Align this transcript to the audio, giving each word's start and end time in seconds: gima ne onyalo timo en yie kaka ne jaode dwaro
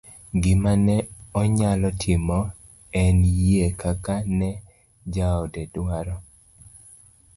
gima 0.41 0.73
ne 0.85 0.97
onyalo 1.39 1.89
timo 2.01 2.39
en 3.03 3.17
yie 3.41 3.67
kaka 3.81 4.15
ne 4.39 4.49
jaode 5.13 5.61
dwaro 5.73 6.15